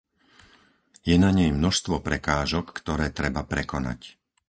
[1.09, 4.01] Je na nej množstvo prekážok, ktoré treba prekonať.